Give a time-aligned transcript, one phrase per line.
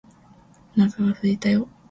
[0.75, 1.69] お腹がすいたよ